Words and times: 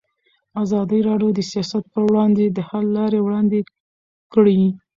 ازادي 0.63 0.99
راډیو 1.07 1.29
د 1.35 1.39
سیاست 1.51 1.83
پر 1.93 2.01
وړاندې 2.09 2.45
د 2.49 2.59
حل 2.69 2.85
لارې 2.97 3.19
وړاندې 3.21 3.59
کړي. 4.33 4.61